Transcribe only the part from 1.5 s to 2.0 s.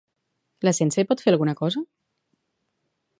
cosa?